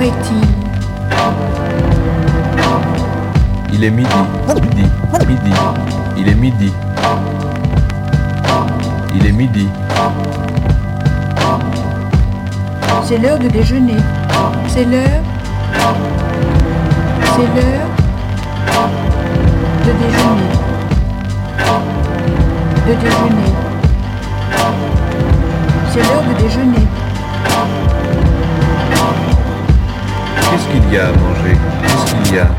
Est-il? 0.00 0.48
Il 3.72 3.84
est 3.84 3.90
midi. 3.90 4.08
Midi. 4.54 4.84
Midi. 5.26 5.52
Il 6.18 6.28
est 6.28 6.34
midi. 6.34 6.72
Il 9.14 9.26
est 9.26 9.32
midi. 9.32 9.68
C'est 13.04 13.18
l'heure 13.18 13.38
de 13.38 13.48
déjeuner. 13.48 13.96
C'est 14.68 14.84
l'heure. 14.84 15.22
C'est 17.34 17.48
l'heure 17.54 17.88
de 19.86 19.92
déjeuner. 19.92 20.50
De 22.86 22.94
déjeuner. 22.94 23.52
C'est 25.90 26.02
l'heure 26.02 26.22
de 26.22 26.42
déjeuner. 26.42 26.86
Qu'est-ce 30.56 30.68
qu'il 30.68 30.94
y 30.94 30.96
a 30.96 31.08
à 31.08 31.12
manger 31.12 31.54
Qu'est-ce 31.82 32.14
qu'il 32.14 32.36
y 32.36 32.38
a 32.38 32.55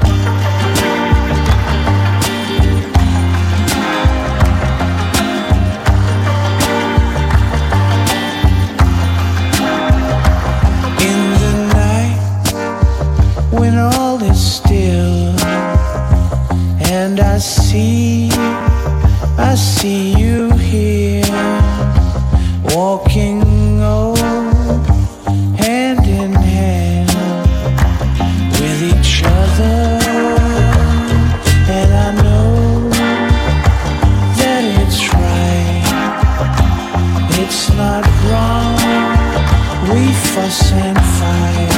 we 39.93 40.11
fuss 40.33 40.71
and 40.73 40.97
fight. 41.17 41.73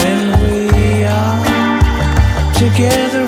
When 0.00 0.22
we 0.42 1.04
are 1.04 2.52
together 2.54 3.27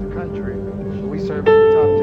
the 0.00 0.14
country. 0.14 0.56
We 0.56 1.18
service 1.18 1.44
the 1.46 1.72
top. 1.72 1.95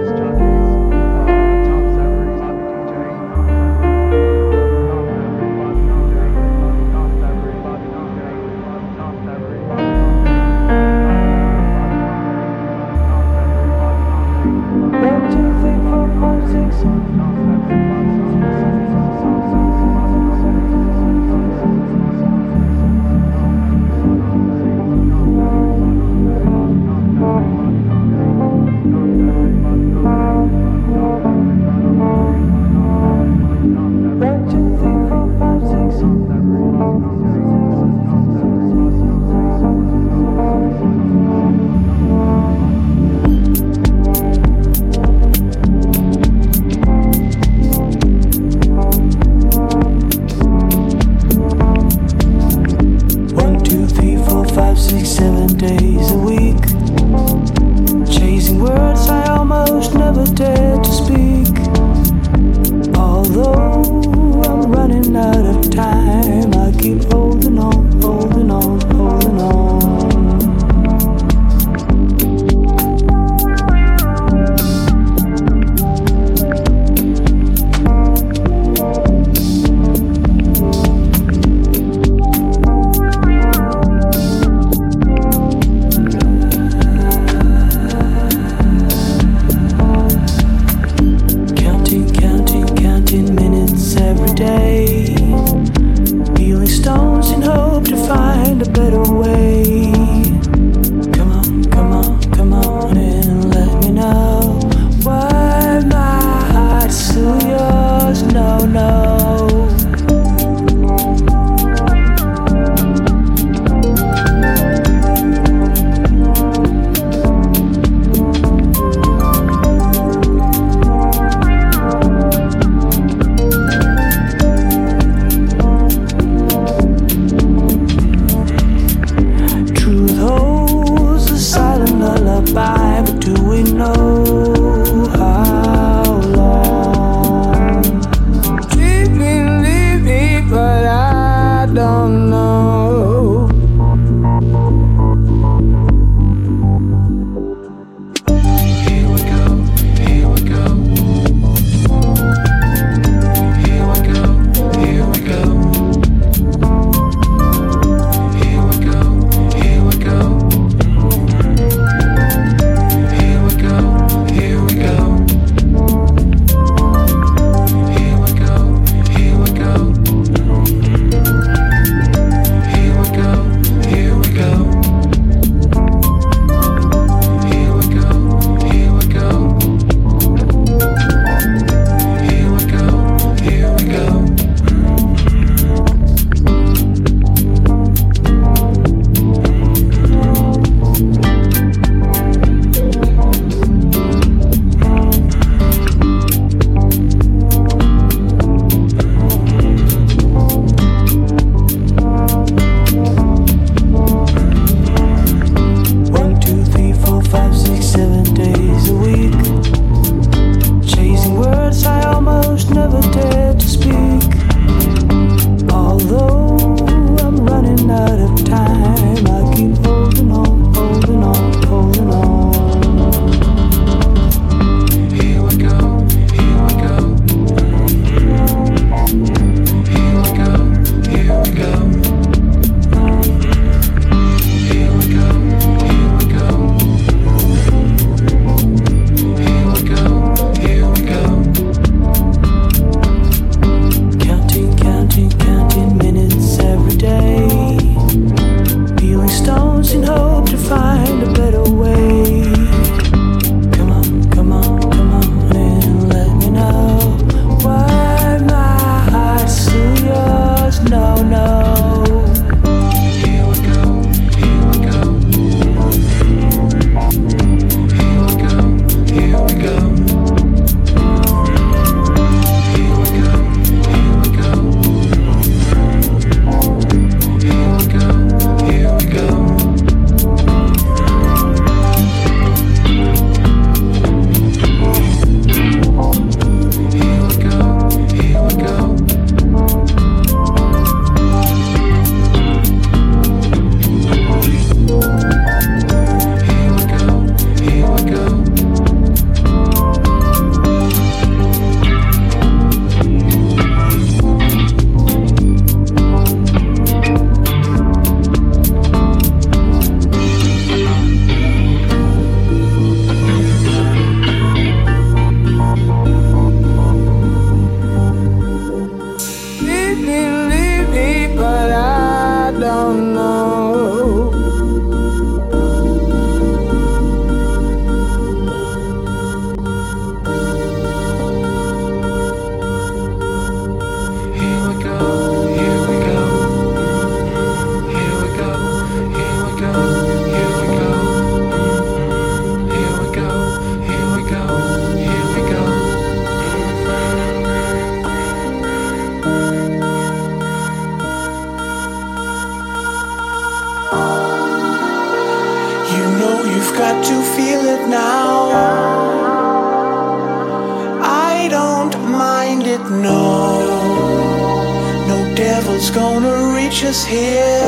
Us 366.72 367.04
here. 367.04 367.60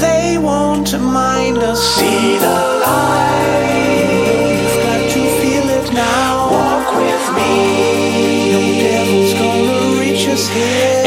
They 0.00 0.36
won't 0.36 0.92
mind 1.00 1.56
us. 1.58 1.80
See 1.96 2.36
the 2.38 2.56
light. 2.84 4.60
You've 4.60 4.82
got 4.84 5.10
to 5.14 5.20
feel 5.40 5.68
it 5.78 5.92
now. 5.94 6.50
Walk 6.50 6.96
with 6.96 7.26
me. 7.38 8.52
No 8.52 8.60
devil's 8.78 9.32
gonna 9.34 10.00
reach 10.00 10.28
us 10.28 10.46
here. 10.48 11.03